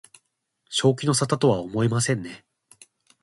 [0.67, 2.43] 正気の沙汰とは思えませんね